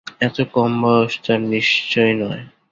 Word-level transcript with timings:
এত 0.21 0.37
কম 0.53 0.71
বয়স 0.83 1.13
তার 1.23 1.39
নিশ্চয় 1.51 2.11
নয়। 2.21 2.43